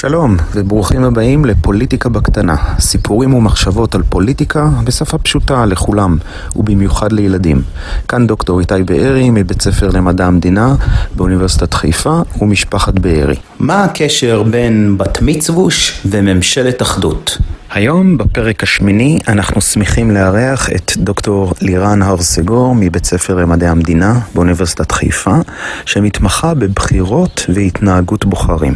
שלום, 0.00 0.36
וברוכים 0.54 1.04
הבאים 1.04 1.44
לפוליטיקה 1.44 2.08
בקטנה. 2.08 2.56
סיפורים 2.80 3.34
ומחשבות 3.34 3.94
על 3.94 4.02
פוליטיקה 4.08 4.68
בשפה 4.84 5.18
פשוטה 5.18 5.66
לכולם, 5.66 6.18
ובמיוחד 6.56 7.12
לילדים. 7.12 7.62
כאן 8.08 8.26
דוקטור 8.26 8.60
איתי 8.60 8.82
בארי 8.84 9.30
מבית 9.30 9.62
ספר 9.62 9.90
למדע 9.90 10.26
המדינה 10.26 10.74
באוניברסיטת 11.16 11.74
חיפה 11.74 12.20
ומשפחת 12.40 12.98
בארי. 12.98 13.36
מה 13.58 13.84
הקשר 13.84 14.42
בין 14.42 14.98
בת 14.98 15.18
מצווש 15.22 16.00
וממשלת 16.06 16.82
אחדות? 16.82 17.38
היום 17.70 18.18
בפרק 18.18 18.62
השמיני 18.62 19.18
אנחנו 19.28 19.60
שמחים 19.60 20.10
לארח 20.10 20.70
את 20.70 20.92
דוקטור 20.96 21.52
לירן 21.60 22.02
הר 22.02 22.22
סגור 22.22 22.74
מבית 22.74 23.04
ספר 23.04 23.34
למדעי 23.34 23.68
המדינה 23.68 24.20
באוניברסיטת 24.34 24.92
חיפה, 24.92 25.36
שמתמחה 25.84 26.54
בבחירות 26.54 27.46
והתנהגות 27.54 28.24
בוחרים. 28.24 28.74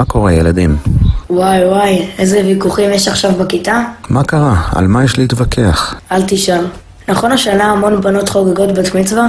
מה 0.00 0.06
קורה 0.06 0.32
ילדים? 0.32 0.76
וואי 1.30 1.64
וואי, 1.66 2.08
איזה 2.18 2.42
ויכוחים 2.44 2.90
יש 2.90 3.08
עכשיו 3.08 3.32
בכיתה? 3.32 3.82
מה 4.10 4.24
קרה? 4.24 4.62
על 4.74 4.86
מה 4.86 5.04
יש 5.04 5.18
להתווכח? 5.18 5.94
אל 6.12 6.22
תשאל. 6.26 6.66
נכון 7.08 7.32
השנה 7.32 7.64
המון 7.64 8.00
בנות 8.00 8.28
חוגגות 8.28 8.74
בת 8.74 8.94
מצווה? 8.94 9.28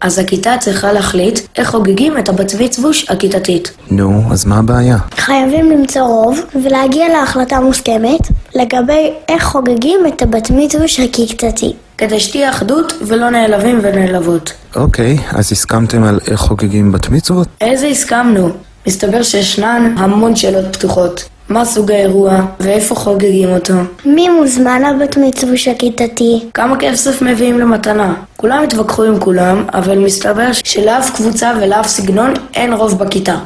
אז 0.00 0.18
הכיתה 0.18 0.54
צריכה 0.60 0.92
להחליט 0.92 1.40
איך 1.56 1.70
חוגגים 1.70 2.18
את 2.18 2.28
הבת 2.28 2.54
מצווש 2.60 3.10
הכיתתית. 3.10 3.70
נו, 3.90 4.22
אז 4.30 4.44
מה 4.44 4.58
הבעיה? 4.58 4.96
חייבים 5.16 5.70
למצוא 5.70 6.02
רוב 6.02 6.40
ולהגיע 6.64 7.08
להחלטה 7.08 7.60
מוסכמת 7.60 8.20
לגבי 8.54 9.12
איך 9.28 9.44
חוגגים 9.44 10.00
את 10.08 10.22
הבת 10.22 10.50
מצווש 10.50 11.00
הכיתתי. 11.00 11.72
כדי 12.00 12.20
שתהיה 12.20 12.50
אחדות 12.50 12.92
ולא 13.06 13.30
נעלבים 13.30 13.78
ונעלבות. 13.82 14.52
אוקיי, 14.76 15.18
אז 15.32 15.52
הסכמתם 15.52 16.04
על 16.04 16.20
איך 16.26 16.40
חוגגים 16.40 16.92
בת 16.92 17.08
מצוות? 17.08 17.48
איזה 17.60 17.86
הסכמנו? 17.86 18.50
מסתבר 18.86 19.22
שישנן 19.22 19.94
המון 19.98 20.36
שאלות 20.36 20.76
פתוחות. 20.76 21.28
מה 21.48 21.64
סוג 21.64 21.92
האירוע 21.92 22.40
ואיפה 22.60 22.94
חוגגים 22.94 23.48
אותו? 23.48 23.74
מי 24.04 24.28
מוזמן 24.28 24.82
לבת 24.82 25.16
מצווש 25.16 25.68
הכיתתי? 25.68 26.44
כמה 26.54 26.76
כסף 26.78 27.22
מביאים 27.22 27.58
למתנה? 27.58 28.14
כולם 28.36 28.62
התווכחו 28.62 29.04
עם 29.04 29.20
כולם, 29.20 29.64
אבל 29.74 29.98
מסתבר 29.98 30.48
שלאף 30.64 31.10
קבוצה 31.16 31.52
ולאף 31.60 31.86
סגנון 31.86 32.34
אין 32.54 32.72
רוב 32.72 32.98
בכיתה. 32.98 33.36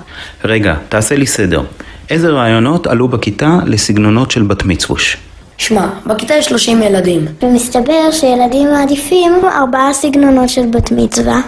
רגע, 0.44 0.75
תעשה 0.88 1.16
לי 1.16 1.27
סדר. 1.27 1.62
איזה 2.10 2.28
רעיונות 2.28 2.86
עלו 2.86 3.08
בכיתה 3.08 3.58
לסגנונות 3.66 4.30
של 4.30 4.42
בת 4.42 4.64
מצווש? 4.64 5.16
שמע, 5.58 5.86
בכיתה 6.06 6.34
יש 6.34 6.44
30 6.44 6.83
ילדים. 6.83 7.27
ומסתבר 7.42 8.10
שילדים 8.12 8.70
מעדיפים 8.70 9.33
ארבעה 9.44 9.92
סגנונות 9.92 10.48
של 10.48 10.66
בת 10.66 10.92
מצווה. 10.92 11.41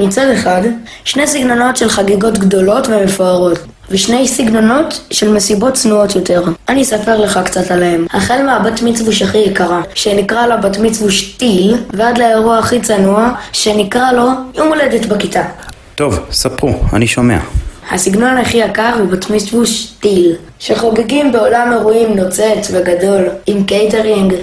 מצד 0.00 0.26
אחד, 0.34 0.62
שני 1.04 1.26
סגנונות 1.26 1.76
של 1.76 1.88
חגיגות 1.88 2.38
גדולות 2.38 2.88
ומפוארות, 2.88 3.58
ושני 3.90 4.28
סגנונות 4.28 5.00
של 5.10 5.32
מסיבות 5.32 5.74
צנועות 5.74 6.16
יותר. 6.16 6.42
אני 6.68 6.82
אספר 6.82 7.20
לך 7.20 7.40
קצת 7.44 7.70
עליהם. 7.70 8.06
החל 8.10 8.42
מהבת 8.46 8.82
מצווש 8.82 9.22
הכי 9.22 9.38
יקרה, 9.38 9.82
שנקרא 9.94 10.46
לה 10.46 10.56
בת 10.56 10.78
מצווש 10.78 11.22
טיל, 11.22 11.76
ועד 11.92 12.18
לאירוע 12.18 12.58
הכי 12.58 12.80
צנוע, 12.80 13.32
שנקרא 13.52 14.12
לו 14.12 14.28
יום 14.54 14.68
הולדת 14.68 15.06
בכיתה. 15.06 15.42
טוב, 15.94 16.18
ספרו, 16.30 16.74
אני 16.92 17.06
שומע. 17.06 17.38
הסגנון 17.90 18.36
הכי 18.38 18.56
יקר 18.56 18.94
הוא 18.98 19.08
בת 19.08 19.30
מצווש 19.30 19.86
טיל, 20.00 20.36
שחוגגים 20.58 21.32
בעולם 21.32 21.72
אירועים 21.72 22.16
נוצץ 22.16 22.70
וגדול, 22.72 23.28
עם 23.46 23.64
קייטרינג. 23.64 24.34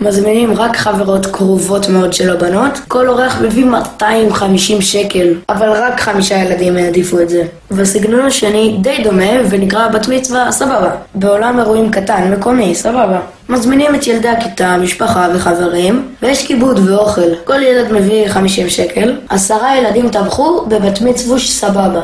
מזמינים 0.00 0.52
רק 0.56 0.76
חברות 0.76 1.26
קרובות 1.26 1.88
מאוד 1.88 2.12
של 2.12 2.30
הבנות, 2.30 2.78
כל 2.88 3.08
אורח 3.08 3.40
מביא 3.40 3.64
250 3.64 4.82
שקל, 4.82 5.34
אבל 5.48 5.68
רק 5.70 6.00
חמישה 6.00 6.44
ילדים 6.44 6.76
העדיפו 6.76 7.20
את 7.20 7.28
זה. 7.28 7.42
והסגנון 7.70 8.20
השני 8.20 8.78
די 8.80 9.02
דומה 9.04 9.30
ונקרא 9.50 9.88
בת 9.88 10.08
מצווה 10.08 10.52
סבבה. 10.52 10.90
בעולם 11.14 11.58
אירועים 11.58 11.90
קטן, 11.90 12.32
מקומי, 12.32 12.74
סבבה. 12.74 13.20
מזמינים 13.48 13.94
את 13.94 14.06
ילדי 14.06 14.28
הכיתה, 14.28 14.76
משפחה 14.76 15.28
וחברים, 15.34 16.08
ויש 16.22 16.46
כיבוד 16.46 16.78
ואוכל. 16.88 17.34
כל 17.44 17.62
ילד 17.62 17.92
מביא 17.92 18.28
50 18.28 18.68
שקל, 18.68 19.16
עשרה 19.28 19.78
ילדים 19.78 20.08
טבחו 20.08 20.64
בבת 20.68 21.00
מצווש 21.00 21.50
סבבה. 21.50 22.00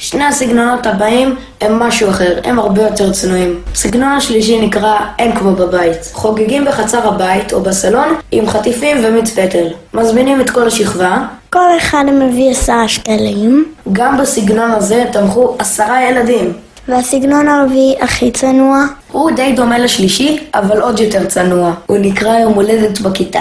שני 0.00 0.24
הסגנונות 0.24 0.86
הבאים 0.86 1.36
הם 1.60 1.78
משהו 1.78 2.10
אחר, 2.10 2.38
הם 2.44 2.58
הרבה 2.58 2.82
יותר 2.82 3.12
צנועים. 3.12 3.60
הסגנון 3.72 4.08
השלישי 4.08 4.60
נקרא 4.60 4.96
אין 5.18 5.36
כמו 5.36 5.52
בבית. 5.52 6.10
חוגגים 6.12 6.64
בחצר 6.64 7.08
הבית 7.08 7.52
או 7.52 7.60
בסלון 7.60 8.14
עם 8.32 8.48
חטיפים 8.48 8.96
ומיץ 9.04 9.38
פטל. 9.38 9.66
מזמינים 9.94 10.40
את 10.40 10.50
כל 10.50 10.66
השכבה. 10.66 11.18
כל 11.50 11.76
אחד 11.78 12.04
מביא 12.12 12.50
עשרה 12.50 12.88
שקלים, 12.88 13.64
גם 13.92 14.18
בסגנון 14.18 14.70
הזה 14.70 15.04
תמכו 15.12 15.56
עשרה 15.58 16.02
ילדים. 16.10 16.52
והסגנון 16.88 17.48
הרביעי 17.48 17.96
הכי 18.00 18.30
צנוע, 18.30 18.84
הוא 19.12 19.30
די 19.30 19.52
דומה 19.52 19.78
לשלישי, 19.78 20.38
אבל 20.54 20.80
עוד 20.80 21.00
יותר 21.00 21.26
צנוע. 21.26 21.72
הוא 21.86 21.98
נקרא 21.98 22.38
יום 22.38 22.54
הולדת 22.54 23.00
בכיתה. 23.00 23.40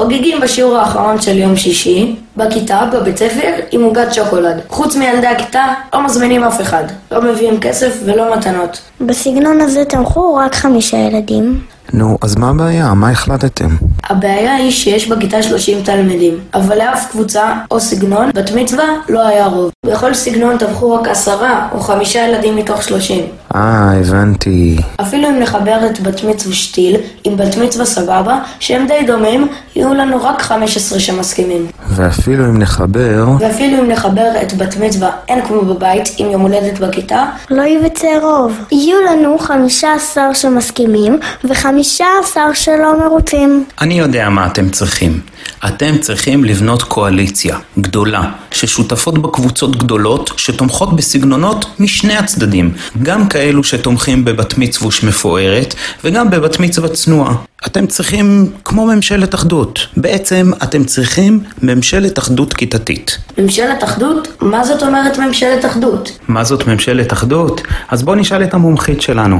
חוגגים 0.00 0.40
בשיעור 0.40 0.76
האחרון 0.76 1.20
של 1.20 1.38
יום 1.38 1.56
שישי, 1.56 2.14
בכיתה, 2.36 2.80
בבית 2.92 3.18
ספר, 3.18 3.52
עם 3.70 3.82
עוגת 3.82 4.14
שוקולד. 4.14 4.60
חוץ 4.68 4.96
מילדי 4.96 5.26
הכיתה, 5.26 5.64
לא 5.92 6.04
מזמינים 6.04 6.44
אף 6.44 6.60
אחד. 6.60 6.84
לא 7.10 7.22
מביאים 7.22 7.60
כסף 7.60 8.00
ולא 8.04 8.36
מתנות. 8.36 8.80
בסגנון 9.00 9.60
הזה 9.60 9.84
תמכו 9.84 10.34
רק 10.34 10.54
חמישה 10.54 10.96
ילדים. 10.96 11.60
נו, 11.92 12.18
אז 12.22 12.36
מה 12.36 12.48
הבעיה? 12.50 12.94
מה 12.94 13.10
החלטתם? 13.10 13.68
הבעיה 14.04 14.54
היא 14.54 14.70
שיש 14.70 15.08
בכיתה 15.08 15.42
30 15.42 15.82
תלמידים, 15.82 16.34
אבל 16.54 16.78
לאף 16.78 17.10
קבוצה 17.10 17.52
או 17.70 17.80
סגנון 17.80 18.30
בת 18.34 18.50
מצווה 18.54 18.84
לא 19.08 19.26
היה 19.26 19.46
רוב. 19.46 19.70
בכל 19.86 20.14
סגנון 20.14 20.58
טבחו 20.58 20.94
רק 20.94 21.08
עשרה 21.08 21.68
או 21.72 21.80
חמישה 21.80 22.28
ילדים 22.28 22.56
מתוך 22.56 22.82
30. 22.82 23.24
אה, 23.54 23.92
הבנתי. 24.00 24.76
אפילו 25.00 25.28
אם 25.28 25.38
נחבר 25.38 25.86
את 25.86 26.00
בת 26.00 26.24
מצווה 26.24 26.54
שתיל 26.54 26.96
עם 27.24 27.36
בת 27.36 27.56
מצווה 27.56 27.84
סבבה, 27.84 28.38
שהם 28.60 28.86
די 28.86 29.06
דומים, 29.06 29.48
יהיו 29.76 29.94
לנו 29.94 30.22
רק 30.22 30.42
15 30.42 31.00
שמסכימים. 31.00 31.66
ואפילו 31.88 32.29
אם 32.38 32.58
נחבר... 32.58 33.24
ואפילו 33.40 33.78
אם 33.78 33.88
נחבר 33.88 34.30
את 34.42 34.52
בת 34.58 34.76
מצווה 34.76 35.10
אין 35.28 35.46
כמו 35.46 35.60
בבית 35.60 36.08
עם 36.18 36.30
יום 36.30 36.40
הולדת 36.40 36.78
בכיתה, 36.78 37.24
לא 37.50 37.62
ייווצר 37.62 38.18
רוב. 38.22 38.58
יהיו 38.72 39.00
לנו 39.00 39.38
חמישה 39.38 39.94
עשר 39.94 40.32
שמסכימים 40.34 41.18
וחמישה 41.44 42.06
עשר 42.22 42.52
שלא 42.54 42.98
מרוצים. 42.98 43.64
אני 43.80 43.94
יודע 43.94 44.28
מה 44.28 44.46
אתם 44.46 44.68
צריכים. 44.68 45.20
אתם 45.66 45.98
צריכים 45.98 46.44
לבנות 46.44 46.82
קואליציה 46.82 47.56
גדולה, 47.78 48.22
ששותפות 48.50 49.18
בה 49.18 49.28
קבוצות 49.32 49.76
גדולות 49.76 50.30
שתומכות 50.36 50.96
בסגנונות 50.96 51.66
משני 51.78 52.16
הצדדים, 52.16 52.72
גם 53.02 53.28
כאלו 53.28 53.64
שתומכים 53.64 54.24
בבת 54.24 54.58
מצווש 54.58 55.04
מפוארת 55.04 55.74
וגם 56.04 56.30
בבת 56.30 56.60
מצווה 56.60 56.88
צנועה. 56.88 57.34
אתם 57.66 57.86
צריכים 57.86 58.52
כמו 58.64 58.86
ממשלת 58.86 59.34
אחדות. 59.34 59.86
בעצם 59.96 60.50
אתם 60.62 60.84
צריכים 60.84 61.40
ממשלת 61.62 62.18
אחדות 62.18 62.52
כיתתית. 62.54 63.18
ממשלת 63.38 63.84
אחדות? 63.84 64.28
מה 64.40 64.64
זאת 64.64 64.82
אומרת 64.82 65.18
ממשלת 65.18 65.64
אחדות? 65.64 66.18
מה 66.28 66.44
זאת 66.44 66.66
ממשלת 66.66 67.12
אחדות? 67.12 67.60
אז 67.88 68.02
בואו 68.02 68.16
נשאל 68.16 68.42
את 68.42 68.54
המומחית 68.54 69.00
שלנו. 69.00 69.38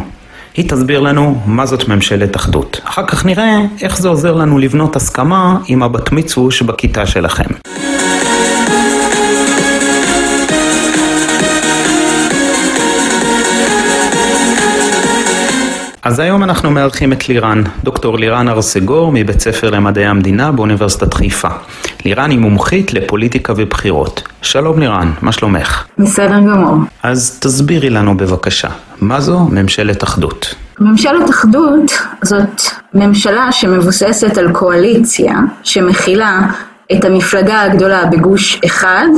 היא 0.55 0.69
תסביר 0.69 1.01
לנו 1.01 1.41
מה 1.47 1.67
זאת 1.67 1.89
ממשלת 1.89 2.37
אחדות. 2.37 2.81
אחר 2.85 3.07
כך 3.07 3.27
נראה 3.27 3.57
איך 3.83 3.99
זה 3.99 4.09
עוזר 4.09 4.35
לנו 4.35 4.59
לבנות 4.59 4.97
הסכמה 4.97 5.57
עם 5.67 5.83
הבת 5.83 6.13
מצווש 6.13 6.63
בכיתה 6.63 7.07
שלכם. 7.07 7.45
אז 16.11 16.19
היום 16.19 16.43
אנחנו 16.43 16.71
מארחים 16.71 17.13
את 17.13 17.29
לירן, 17.29 17.63
דוקטור 17.85 18.19
לירן 18.19 18.49
הר 18.49 18.63
סגור 18.63 19.11
מבית 19.15 19.41
ספר 19.41 19.71
למדעי 19.71 20.07
המדינה 20.07 20.53
באוניברסיטת 20.53 21.15
חיפה. 21.15 21.49
לירן 22.05 22.31
היא 22.31 22.39
מומחית 22.39 22.93
לפוליטיקה 22.95 23.53
ובחירות. 23.57 24.23
שלום 24.43 24.79
לירן, 24.79 25.13
מה 25.23 25.33
שלומך? 25.33 25.85
בסדר 25.99 26.39
גמור. 26.41 26.75
אז 27.03 27.39
תסבירי 27.41 27.91
לנו 27.91 28.17
בבקשה, 28.17 28.69
מה 29.01 29.21
זו 29.21 29.41
ממשלת 29.41 30.05
אחדות? 30.05 30.55
ממשלת 30.81 31.31
אחדות 31.31 31.93
זאת 32.23 32.61
ממשלה 32.95 33.53
שמבוססת 33.53 34.39
על 34.39 34.53
קואליציה 34.53 35.35
שמכילה 35.63 36.41
את 36.93 37.05
המפלגה 37.05 37.63
הגדולה 37.63 38.05
בגוש 38.05 38.61
אחד 38.67 39.09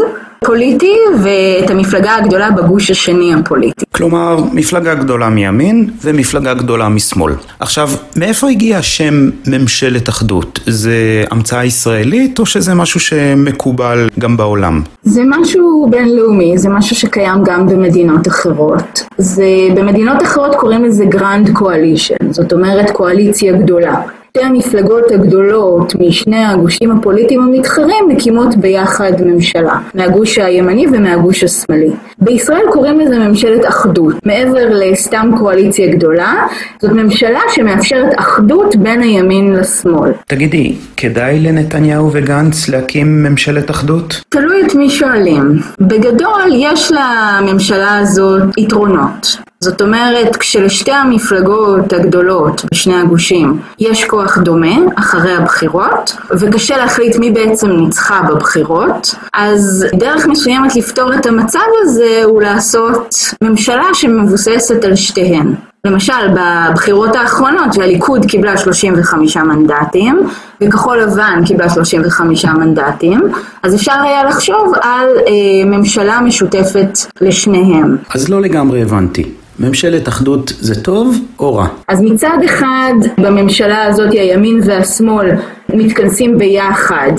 הפוליטי 0.42 0.96
ואת 1.22 1.70
המפלגה 1.70 2.16
הגדולה 2.16 2.50
בגוש 2.50 2.90
השני 2.90 3.34
הפוליטי. 3.34 3.84
כלומר, 3.92 4.36
מפלגה 4.52 4.94
גדולה 4.94 5.28
מימין 5.28 5.90
ומפלגה 6.02 6.54
גדולה 6.54 6.88
משמאל. 6.88 7.32
עכשיו, 7.60 7.88
מאיפה 8.16 8.50
הגיע 8.50 8.78
השם 8.78 9.30
ממשלת 9.46 10.08
אחדות? 10.08 10.60
זה 10.66 11.24
המצאה 11.30 11.64
ישראלית 11.64 12.38
או 12.38 12.46
שזה 12.46 12.74
משהו 12.74 13.00
שמקובל 13.00 14.08
גם 14.18 14.36
בעולם? 14.36 14.82
זה 15.02 15.22
משהו 15.26 15.86
בינלאומי, 15.90 16.58
זה 16.58 16.68
משהו 16.68 16.96
שקיים 16.96 17.42
גם 17.44 17.66
במדינות 17.66 18.28
אחרות. 18.28 19.02
זה, 19.18 19.44
במדינות 19.74 20.22
אחרות 20.22 20.54
קוראים 20.54 20.84
לזה 20.84 21.04
grand 21.04 21.50
coalition, 21.52 22.30
זאת 22.30 22.52
אומרת 22.52 22.90
קואליציה 22.90 23.52
גדולה. 23.52 23.94
שתי 24.36 24.44
המפלגות 24.44 25.10
הגדולות 25.10 25.94
משני 26.00 26.44
הגושים 26.44 26.90
הפוליטיים 26.90 27.40
המתחרים 27.42 28.08
מקימות 28.08 28.56
ביחד 28.56 29.12
ממשלה, 29.24 29.78
מהגוש 29.94 30.38
הימני 30.38 30.86
ומהגוש 30.86 31.44
השמאלי. 31.44 31.90
בישראל 32.18 32.62
קוראים 32.70 33.00
לזה 33.00 33.18
ממשלת 33.18 33.68
אחדות. 33.68 34.14
מעבר 34.26 34.68
לסתם 34.70 35.30
קואליציה 35.38 35.92
גדולה, 35.92 36.46
זאת 36.80 36.92
ממשלה 36.92 37.40
שמאפשרת 37.50 38.12
אחדות 38.16 38.76
בין 38.76 39.00
הימין 39.02 39.52
לשמאל. 39.52 40.12
תגידי, 40.26 40.74
כדאי 40.96 41.40
לנתניהו 41.40 42.12
וגנץ 42.12 42.68
להקים 42.68 43.22
ממשלת 43.22 43.70
אחדות? 43.70 44.22
תלוי 44.28 44.66
את 44.66 44.74
מי 44.74 44.90
שואלים. 44.90 45.60
בגדול 45.80 46.42
יש 46.54 46.92
לממשלה 46.92 47.98
הזאת 47.98 48.42
יתרונות. 48.58 49.36
זאת 49.62 49.82
אומרת, 49.82 50.36
כשלשתי 50.36 50.92
המפלגות 50.92 51.92
הגדולות 51.92 52.64
בשני 52.70 52.94
הגושים 52.94 53.60
יש 53.78 54.04
כוח 54.04 54.38
דומה 54.38 54.76
אחרי 54.96 55.34
הבחירות, 55.34 56.16
וקשה 56.40 56.76
להחליט 56.76 57.16
מי 57.16 57.30
בעצם 57.30 57.70
ניצחה 57.70 58.22
בבחירות, 58.30 59.14
אז 59.32 59.86
דרך 59.94 60.26
מסוימת 60.26 60.76
לפתור 60.76 61.14
את 61.14 61.26
המצב 61.26 61.58
הזה 61.82 62.20
הוא 62.24 62.42
לעשות 62.42 63.14
ממשלה 63.42 63.84
שמבוססת 63.94 64.84
על 64.84 64.96
שתיהן. 64.96 65.54
למשל, 65.86 66.28
בבחירות 66.36 67.16
האחרונות 67.16 67.72
שהליכוד 67.72 68.26
קיבלה 68.26 68.56
35 68.56 69.36
מנדטים 69.36 70.28
וכחול 70.60 70.98
לבן 70.98 71.42
קיבלה 71.46 71.68
35 71.68 72.44
מנדטים, 72.44 73.20
אז 73.62 73.74
אפשר 73.74 73.94
היה 74.02 74.24
לחשוב 74.24 74.72
על 74.82 75.08
אה, 75.26 75.64
ממשלה 75.64 76.20
משותפת 76.20 76.98
לשניהם. 77.20 77.96
אז 78.14 78.28
לא 78.28 78.40
לגמרי 78.40 78.82
הבנתי. 78.82 79.41
ממשלת 79.58 80.08
אחדות 80.08 80.52
זה 80.60 80.82
טוב 80.82 81.16
או 81.38 81.54
רע? 81.54 81.66
אז 81.88 82.02
מצד 82.02 82.38
אחד 82.44 82.92
בממשלה 83.18 83.84
הזאת 83.84 84.12
הימין 84.12 84.60
והשמאל 84.64 85.30
מתכנסים 85.74 86.38
ביחד 86.38 87.12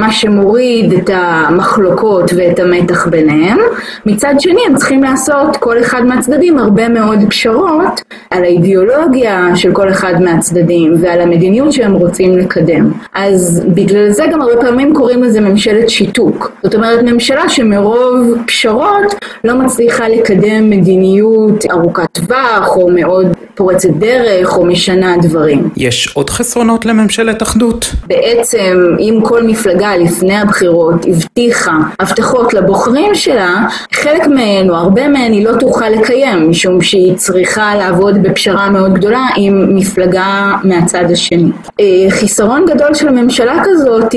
מה 0.00 0.12
שמוריד 0.12 0.92
את 0.92 1.10
המחלוקות 1.12 2.30
ואת 2.36 2.58
המתח 2.58 3.06
ביניהם. 3.06 3.58
מצד 4.06 4.34
שני 4.38 4.60
הם 4.66 4.76
צריכים 4.76 5.02
לעשות 5.02 5.56
כל 5.56 5.80
אחד 5.80 6.02
מהצדדים 6.06 6.58
הרבה 6.58 6.88
מאוד 6.88 7.18
פשרות 7.28 8.00
על 8.30 8.44
האידיאולוגיה 8.44 9.56
של 9.56 9.72
כל 9.72 9.90
אחד 9.90 10.22
מהצדדים 10.22 10.94
ועל 11.00 11.20
המדיניות 11.20 11.72
שהם 11.72 11.92
רוצים 11.92 12.38
לקדם. 12.38 12.92
אז 13.14 13.62
בגלל 13.74 14.10
זה 14.10 14.24
גם 14.32 14.42
הרבה 14.42 14.60
פעמים 14.60 14.94
קוראים 14.94 15.22
לזה 15.22 15.40
ממשלת 15.40 15.90
שיתוק. 15.90 16.52
זאת 16.62 16.74
אומרת 16.74 17.02
ממשלה 17.02 17.48
שמרוב 17.48 18.36
פשרות 18.46 19.14
לא 19.44 19.54
מצליחה 19.54 20.08
לקדם 20.08 20.70
מדיניות 20.70 21.64
ארוכת 21.70 22.08
טווח 22.12 22.76
או 22.76 22.90
מאוד 22.90 23.26
פורצת 23.60 23.90
דרך 23.90 24.56
או 24.56 24.64
משנה 24.64 25.16
דברים. 25.22 25.68
יש 25.76 26.12
עוד 26.14 26.30
חסרונות 26.30 26.86
לממשלת 26.86 27.42
אחדות? 27.42 27.92
בעצם 28.06 28.96
אם 28.98 29.20
כל 29.24 29.42
מפלגה 29.42 29.96
לפני 29.96 30.36
הבחירות 30.36 31.06
הבטיחה 31.08 31.72
הבטחות 32.00 32.54
לבוחרים 32.54 33.14
שלה, 33.14 33.66
חלק 33.92 34.26
מהן 34.26 34.70
או 34.70 34.74
הרבה 34.74 35.08
מהן 35.08 35.32
היא 35.32 35.44
לא 35.44 35.52
תוכל 35.60 35.88
לקיים 35.88 36.50
משום 36.50 36.82
שהיא 36.82 37.14
צריכה 37.16 37.74
לעבוד 37.74 38.22
בפשרה 38.22 38.70
מאוד 38.70 38.94
גדולה 38.94 39.26
עם 39.36 39.76
מפלגה 39.76 40.56
מהצד 40.64 41.04
השני. 41.12 41.50
אה, 41.80 41.84
חיסרון 42.10 42.64
גדול 42.74 42.94
של 42.94 43.10
ממשלה 43.10 43.62
כזאת 43.64 44.14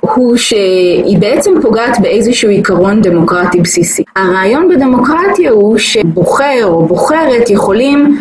הוא 0.00 0.36
שהיא 0.36 1.18
בעצם 1.18 1.50
פוגעת 1.62 2.00
באיזשהו 2.00 2.50
עיקרון 2.50 3.02
דמוקרטי 3.02 3.60
בסיסי. 3.60 4.02
הרעיון 4.16 4.68
בדמוקרטיה 4.68 5.50
הוא 5.50 5.78
שבוחר 5.78 6.64
או 6.64 6.86
בוחרת 6.86 7.50
יכולים 7.50 8.20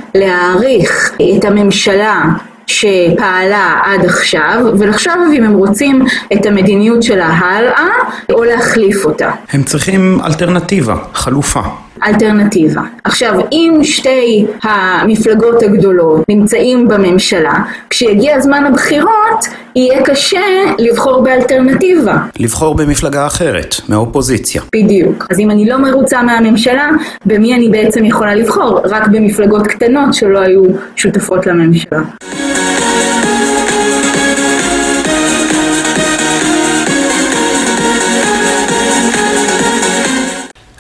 להעריך 0.57 1.13
את 1.37 1.45
הממשלה 1.45 2.23
שפעלה 2.67 3.79
עד 3.83 4.05
עכשיו, 4.05 4.65
ולחשוב 4.79 5.13
אם 5.33 5.43
הם 5.43 5.53
רוצים 5.53 6.05
את 6.33 6.45
המדיניות 6.45 7.03
שלה 7.03 7.25
הלאה, 7.25 7.87
או 8.33 8.43
להחליף 8.43 9.05
אותה. 9.05 9.31
הם 9.53 9.63
צריכים 9.63 10.19
אלטרנטיבה, 10.25 10.95
חלופה. 11.13 11.61
אלטרנטיבה. 12.05 12.81
עכשיו, 13.03 13.33
אם 13.51 13.79
שתי 13.83 14.45
המפלגות 14.63 15.63
הגדולות 15.63 16.29
נמצאים 16.29 16.87
בממשלה, 16.87 17.53
כשיגיע 17.89 18.39
זמן 18.39 18.65
הבחירות, 18.65 19.45
יהיה 19.75 20.03
קשה 20.03 20.41
לבחור 20.79 21.21
באלטרנטיבה. 21.21 22.17
לבחור 22.39 22.75
במפלגה 22.75 23.27
אחרת, 23.27 23.75
מהאופוזיציה. 23.89 24.61
בדיוק. 24.75 25.27
אז 25.29 25.39
אם 25.39 25.51
אני 25.51 25.69
לא 25.69 25.77
מרוצה 25.77 26.23
מהממשלה, 26.23 26.89
במי 27.25 27.55
אני 27.55 27.69
בעצם 27.69 28.05
יכולה 28.05 28.35
לבחור? 28.35 28.81
רק 28.83 29.07
במפלגות 29.07 29.67
קטנות 29.67 30.13
שלא 30.13 30.39
היו 30.39 30.63
שותפות 30.95 31.47
לממשלה. 31.47 31.99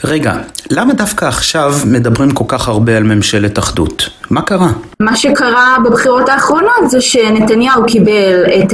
רגע, 0.07 0.33
למה 0.71 0.93
דווקא 0.93 1.25
עכשיו 1.25 1.73
מדברים 1.85 2.31
כל 2.31 2.43
כך 2.47 2.67
הרבה 2.67 2.97
על 2.97 3.03
ממשלת 3.03 3.59
אחדות? 3.59 4.09
מה 4.29 4.41
קרה? 4.41 4.69
מה 4.99 5.15
שקרה 5.15 5.77
בבחירות 5.85 6.29
האחרונות 6.29 6.89
זה 6.89 7.01
שנתניהו 7.01 7.85
קיבל 7.85 8.43
את 8.59 8.73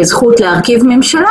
הזכות 0.00 0.40
להרכיב 0.40 0.82
ממשלה 0.84 1.30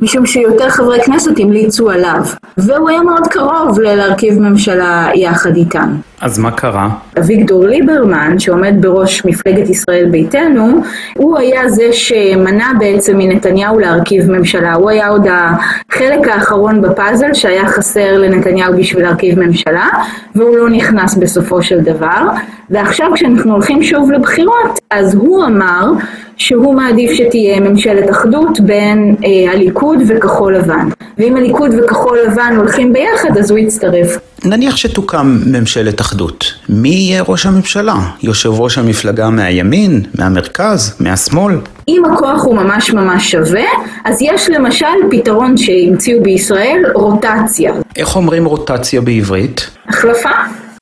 משום 0.00 0.26
שיותר 0.26 0.70
חברי 0.70 1.02
כנסת 1.04 1.38
המליצו 1.38 1.90
עליו 1.90 2.20
והוא 2.56 2.88
היה 2.88 3.00
מאוד 3.00 3.26
קרוב 3.26 3.80
להרכיב 3.80 4.38
ממשלה 4.38 5.08
יחד 5.14 5.56
איתם. 5.56 5.96
אז 6.20 6.38
מה 6.38 6.50
קרה? 6.50 6.88
אביגדור 7.18 7.64
ליברמן, 7.64 8.38
שעומד 8.38 8.74
בראש 8.80 9.24
מפלגת 9.24 9.68
ישראל 9.68 10.06
ביתנו, 10.10 10.82
הוא 11.16 11.38
היה 11.38 11.68
זה 11.68 11.92
שמנע 11.92 12.66
בעצם 12.78 13.18
מנתניהו 13.18 13.78
להרכיב 13.78 14.30
ממשלה. 14.30 14.74
הוא 14.74 14.90
היה 14.90 15.08
עוד 15.08 15.26
החלק 15.30 16.28
האחרון 16.28 16.82
בפאזל 16.82 17.34
שהיה 17.34 17.68
חסר 17.68 18.18
לנתניהו 18.18 18.76
בשביל 18.76 19.02
להרכיב 19.02 19.38
ממשלה, 19.38 19.88
והוא 20.34 20.56
לא 20.56 20.70
נכנס 20.70 21.14
בסופו 21.14 21.62
של 21.62 21.80
דבר. 21.80 22.28
ועכשיו 22.70 23.10
כשאנחנו 23.14 23.52
הולכים 23.52 23.82
שוב 23.82 24.12
לבחירות, 24.12 24.78
אז 24.90 25.14
הוא 25.14 25.44
אמר 25.44 25.92
שהוא 26.38 26.74
מעדיף 26.74 27.10
שתהיה 27.12 27.60
ממשלת 27.60 28.10
אחדות 28.10 28.60
בין 28.60 29.16
אה, 29.24 29.52
הליכוד 29.52 29.98
וכחול 30.08 30.56
לבן. 30.56 30.88
ואם 31.18 31.36
הליכוד 31.36 31.70
וכחול 31.78 32.18
לבן 32.26 32.54
הולכים 32.56 32.92
ביחד, 32.92 33.38
אז 33.38 33.50
הוא 33.50 33.58
יצטרף. 33.58 34.18
נניח 34.44 34.76
שתוקם 34.76 35.38
ממשלת 35.46 36.00
אחדות. 36.00 36.52
מי 36.68 36.88
יהיה 36.88 37.22
ראש 37.28 37.46
הממשלה? 37.46 37.94
יושב 38.22 38.60
ראש 38.60 38.78
המפלגה 38.78 39.30
מהימין? 39.30 40.02
מהמרכז? 40.18 40.96
מהשמאל? 41.00 41.54
אם 41.88 42.02
הכוח 42.12 42.44
הוא 42.44 42.54
ממש 42.54 42.90
ממש 42.90 43.30
שווה, 43.30 43.64
אז 44.04 44.18
יש 44.22 44.50
למשל 44.50 44.86
פתרון 45.10 45.56
שהמציאו 45.56 46.22
בישראל, 46.22 46.82
רוטציה. 46.94 47.72
איך 47.96 48.16
אומרים 48.16 48.44
רוטציה 48.44 49.00
בעברית? 49.00 49.70
החלפה. 49.88 50.28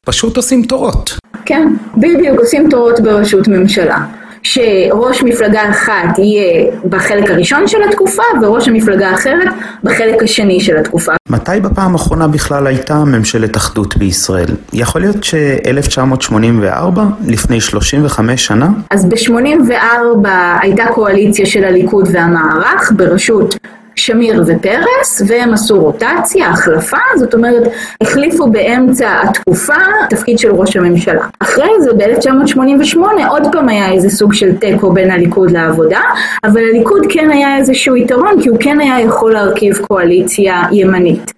פשוט 0.07 0.37
עושים 0.37 0.63
תורות. 0.63 1.19
כן, 1.45 1.69
בדיוק 1.97 2.41
עושים 2.41 2.69
תורות 2.71 3.01
בראשות 3.01 3.49
ממשלה. 3.49 3.99
שראש 4.47 5.23
מפלגה 5.23 5.71
אחת 5.71 6.19
יהיה 6.19 6.73
בחלק 6.88 7.31
הראשון 7.31 7.69
של 7.69 7.79
התקופה 7.88 8.23
וראש 8.43 8.69
המפלגה 8.69 9.09
האחרת 9.09 9.49
בחלק 9.85 10.23
השני 10.23 10.61
של 10.61 10.76
התקופה. 10.76 11.12
מתי 11.29 11.61
בפעם 11.62 11.93
האחרונה 11.93 12.29
בכלל 12.29 12.67
הייתה 12.67 13.05
ממשלת 13.05 13.57
אחדות 13.57 13.97
בישראל? 13.97 14.49
יכול 14.73 15.00
להיות 15.00 15.25
ש-1984? 15.25 17.00
לפני 17.26 17.61
35 17.61 18.47
שנה? 18.47 18.69
אז 18.91 19.05
ב-84 19.05 20.29
הייתה 20.61 20.85
קואליציה 20.95 21.47
של 21.47 21.65
הליכוד 21.65 22.09
והמערך 22.12 22.93
בראשות 22.97 23.57
שמיר 23.97 24.45
ופרס, 24.47 25.23
והם 25.26 25.55
עשו 25.55 25.81
רוטציה, 25.81 26.49
החלפה, 26.49 26.97
זאת 27.17 27.35
אומרת, 27.35 27.62
החליפו 28.00 28.47
באמצע 28.47 29.11
התקופה 29.23 29.75
תפקיד 30.11 30.38
של 30.38 30.50
ראש 30.50 30.76
הממשלה. 30.76 31.26
אחרי 31.41 31.71
זה, 31.81 31.91
ב-1988, 31.93 32.99
עוד 33.29 33.43
פעם 33.53 33.69
היה 33.69 33.93
איזה 33.93 34.11
סוג 34.11 34.35
של 34.35 34.57
תיקו 34.57 34.93
בין 34.93 35.11
הליכוד 35.11 35.50
לעבודה, 35.50 36.00
אבל 36.45 36.61
הליכוד 36.71 37.07
כן 37.09 37.31
היה 37.31 37.57
איזשהו 37.57 37.97
יתרון, 37.97 38.43
כי 38.43 38.49
הוא 38.49 38.59
כן 38.61 38.81
היה 38.81 39.00
יכול 39.00 39.33
להרכיב 39.33 39.79
קואליציה 39.79 40.62
ימנית. 40.73 41.33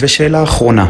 ושאלה 0.00 0.42
אחרונה, 0.42 0.86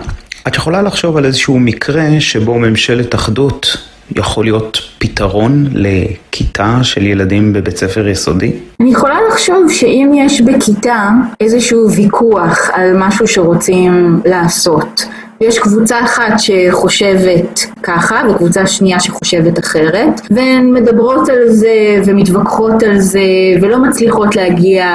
את 0.49 0.57
יכולה 0.57 0.83
לחשוב 0.83 1.17
על 1.17 1.25
איזשהו 1.25 1.59
מקרה 1.59 2.21
שבו 2.21 2.59
ממשלת 2.59 3.15
אחדות 3.15 3.77
יכול 4.17 4.45
להיות 4.45 4.79
פתרון 4.99 5.67
לכיתה 5.73 6.79
של 6.83 7.07
ילדים 7.07 7.53
בבית 7.53 7.77
ספר 7.77 8.09
יסודי? 8.09 8.53
אני 8.81 8.91
יכולה 8.91 9.19
לחשוב 9.31 9.67
שאם 9.71 10.13
יש 10.15 10.41
בכיתה 10.41 11.11
איזשהו 11.41 11.91
ויכוח 11.91 12.71
על 12.73 12.93
משהו 12.99 13.27
שרוצים 13.27 14.21
לעשות, 14.25 15.07
יש 15.45 15.59
קבוצה 15.59 16.01
אחת 16.01 16.33
שחושבת 16.39 17.67
ככה 17.83 18.23
וקבוצה 18.31 18.67
שנייה 18.67 19.01
שחושבת 19.01 19.59
אחרת 19.59 20.21
והן 20.31 20.71
מדברות 20.73 21.29
על 21.29 21.49
זה 21.49 22.01
ומתווכחות 22.05 22.83
על 22.83 22.99
זה 22.99 23.21
ולא 23.61 23.79
מצליחות 23.79 24.37
להגיע, 24.37 24.87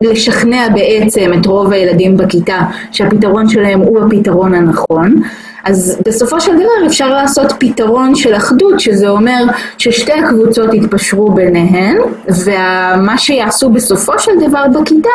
לשכנע 0.00 0.68
בעצם 0.68 1.30
את 1.40 1.46
רוב 1.46 1.72
הילדים 1.72 2.16
בכיתה 2.16 2.58
שהפתרון 2.92 3.48
שלהם 3.48 3.80
הוא 3.80 4.00
הפתרון 4.00 4.54
הנכון 4.54 5.22
אז 5.66 5.98
בסופו 6.08 6.40
של 6.40 6.52
דבר 6.54 6.86
אפשר 6.86 7.14
לעשות 7.14 7.52
פתרון 7.58 8.14
של 8.14 8.36
אחדות, 8.36 8.80
שזה 8.80 9.08
אומר 9.08 9.44
ששתי 9.78 10.12
הקבוצות 10.12 10.74
יתפשרו 10.74 11.30
ביניהן, 11.30 11.96
ומה 12.28 13.18
שיעשו 13.18 13.70
בסופו 13.70 14.18
של 14.18 14.30
דבר 14.48 14.64
בכיתה 14.68 15.08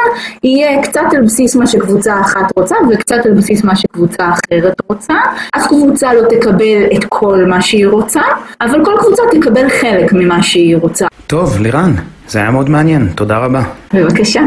יהיה 0.44 0.84
קצת 0.84 1.02
על 1.12 1.22
בסיס 1.22 1.56
מה 1.56 1.68
שקבוצה 1.68 2.22
אחת 2.22 2.52
רוצה 2.56 2.76
וקצת 2.90 3.26
על 3.26 3.32
בסיס 3.32 3.64
מה 3.64 3.76
שקבוצה 3.76 4.30
אחרת 4.30 4.74
רוצה. 4.90 5.14
אף 5.56 5.68
קבוצה 5.68 6.14
לא 6.14 6.22
תקבל 6.30 6.86
את 6.98 7.06
כל 7.10 7.46
מה 7.48 7.62
שהיא 7.62 7.88
רוצה, 7.88 8.22
אבל 8.62 8.86
כל 8.86 8.94
קבוצה 9.00 9.24
תקבל 9.32 9.70
חלק 9.70 10.14
ממה 10.14 10.44
שהיא 10.44 10.78
רוצה. 10.78 11.08
טוב, 11.28 11.60
לירן, 11.60 11.94
זה 12.28 12.40
היה 12.40 12.52
מאוד 12.52 12.70
מעניין, 12.70 13.10
תודה 13.16 13.38
רבה. 13.38 13.62
בבקשה. 13.94 14.42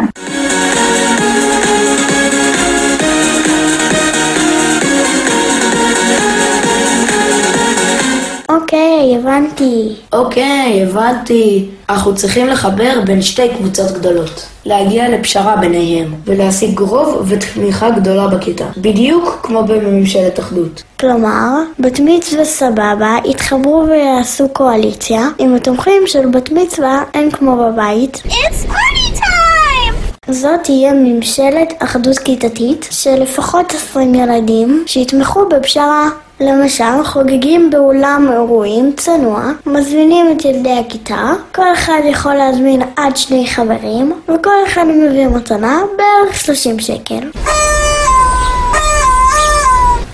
אוקיי, 9.04 9.16
הבנתי. 9.18 9.94
אוקיי, 10.12 10.82
הבנתי. 10.82 11.68
אנחנו 11.88 12.14
צריכים 12.14 12.46
לחבר 12.46 13.00
בין 13.06 13.22
שתי 13.22 13.48
קבוצות 13.56 13.92
גדולות. 13.92 14.46
להגיע 14.64 15.08
לפשרה 15.08 15.56
ביניהם, 15.56 16.14
ולהשיג 16.24 16.78
רוב 16.80 17.26
ותמיכה 17.28 17.90
גדולה 17.90 18.26
בכיתה. 18.26 18.64
בדיוק 18.76 19.40
כמו 19.42 19.64
בממשלת 19.64 20.38
אחדות. 20.38 20.82
כלומר, 21.00 21.48
בת 21.78 22.00
מצווה 22.00 22.44
סבבה 22.44 23.16
יתחברו 23.24 23.84
ויעשו 23.88 24.48
קואליציה, 24.48 25.28
עם 25.38 25.54
התומכים 25.54 26.02
של 26.06 26.26
בת 26.26 26.50
מצווה 26.50 27.02
אין 27.14 27.30
כמו 27.30 27.56
בבית. 27.56 28.22
It's 28.26 28.68
party 28.68 29.18
time! 29.18 30.32
זאת 30.32 30.60
תהיה 30.62 30.92
ממשלת 30.92 31.74
אחדות 31.78 32.18
כיתתית 32.18 32.88
של 32.90 33.22
לפחות 33.22 33.72
20 33.74 34.14
ילדים 34.14 34.84
שיתמכו 34.86 35.48
בפשרה. 35.48 36.08
למשל, 36.44 37.04
חוגגים 37.04 37.70
באולם 37.70 38.28
אירועים 38.32 38.92
צנוע, 38.96 39.50
מזמינים 39.66 40.26
את 40.32 40.44
ילדי 40.44 40.78
הכיתה, 40.86 41.32
כל 41.54 41.72
אחד 41.72 42.00
יכול 42.04 42.34
להזמין 42.34 42.82
עד 42.96 43.16
שני 43.16 43.46
חברים, 43.46 44.12
וכל 44.24 44.56
אחד 44.66 44.84
מביא 44.84 45.26
מתנה 45.26 45.82
בערך 45.96 46.40
30 46.40 46.78
שקל. 46.78 47.30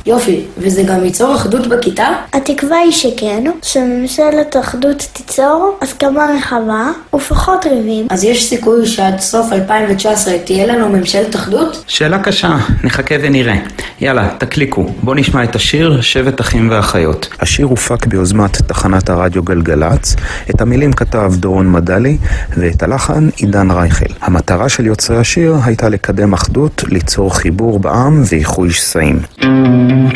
יופי, 0.06 0.44
וזה 0.58 0.82
גם 0.82 1.04
ייצור 1.04 1.34
אחדות 1.34 1.66
בכיתה? 1.66 2.08
התקווה 2.32 2.76
היא 2.76 2.92
שכן, 2.92 3.44
שממשלת 3.62 4.56
אחדות 4.60 5.08
תיצור 5.12 5.78
הסכמה 5.82 6.26
רחבה 6.36 6.90
ופחות 7.14 7.66
ריבים. 7.66 8.06
אז 8.10 8.24
יש 8.24 8.44
סיכוי 8.44 8.86
שעד 8.86 9.20
סוף 9.20 9.52
2019 9.52 10.34
תהיה 10.44 10.66
לנו 10.66 10.88
ממשלת 10.88 11.36
אחדות? 11.36 11.84
שאלה 11.86 12.18
קשה, 12.18 12.56
נחכה 12.84 13.14
ונראה. 13.22 13.56
יאללה, 14.00 14.28
תקליקו, 14.38 14.86
בואו 15.02 15.16
נשמע 15.16 15.44
את 15.44 15.56
השיר 15.56 16.00
שבט 16.00 16.40
אחים 16.40 16.68
ואחיות. 16.70 17.28
השיר 17.40 17.66
הופק 17.66 18.06
ביוזמת 18.06 18.56
תחנת 18.56 19.10
הרדיו 19.10 19.42
גלגלצ, 19.42 20.16
את 20.50 20.60
המילים 20.60 20.92
כתב 20.92 21.32
דורון 21.36 21.72
מדלי 21.72 22.18
ואת 22.56 22.82
הלחן 22.82 23.28
עידן 23.36 23.70
רייכל. 23.70 24.14
המטרה 24.20 24.68
של 24.68 24.86
יוצרי 24.86 25.16
השיר 25.16 25.56
הייתה 25.64 25.88
לקדם 25.88 26.32
אחדות, 26.32 26.84
ליצור 26.88 27.34
חיבור 27.34 27.78
בעם 27.78 28.22
ואיחוי 28.30 28.70
שסעים. 28.70 29.20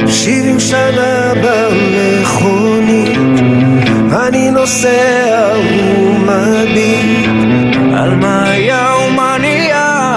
שבעים 0.07 0.61
שנה 0.61 1.33
במכונית, 1.43 3.19
אני 4.27 4.51
נוסע 4.51 5.53
ומביט 5.71 7.31
על 7.97 8.15
מה 8.15 8.51
היה 8.51 8.89
ומה 9.09 9.37
נהיה, 9.41 10.17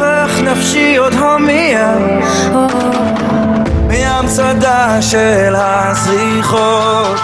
ואיך 0.00 0.40
נפשי 0.40 0.96
עוד 0.96 1.14
הומייה. 1.14 1.94
מהמצדה 3.88 5.02
של 5.02 5.54
הזריחות, 5.56 7.20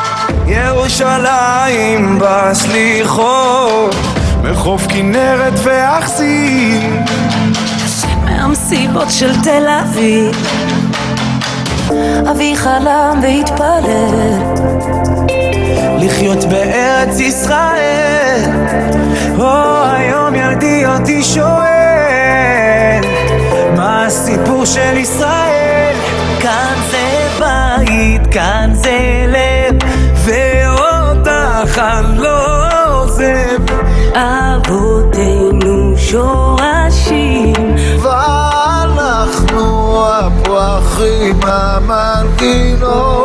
ירושלים 0.46 2.18
בסליחות, 2.20 3.94
מחוף 4.42 4.86
כנרת 4.88 5.52
ואכזיב 5.62 6.82
מהמסיבות 8.70 9.10
של 9.10 9.42
תל 9.42 9.66
אביב. 9.82 10.46
אבי 12.30 12.56
חלם 12.56 13.20
והתפלל. 13.22 14.32
לחיות 15.98 16.44
בארץ 16.44 17.20
ישראל. 17.20 18.40
או 19.38 19.84
היום 19.96 20.34
ילדי 20.34 20.86
אותי 20.86 21.24
שואל 21.24 23.00
מה 23.76 24.06
הסיפור 24.06 24.64
של 24.64 24.96
ישראל 24.96 25.57
y 41.28 41.34
me 41.34 43.17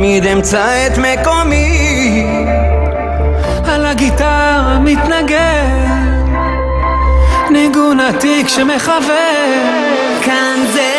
תמיד 0.00 0.26
אמצא 0.26 0.86
את 0.86 0.98
מקומי. 0.98 2.24
על 3.64 3.86
הגיטרה 3.86 4.78
מתנגן 4.78 6.24
ניגון 7.50 8.00
עתיק 8.00 8.48
שמחבר 8.48 9.44
כאן 10.22 10.64
זה 10.72 10.89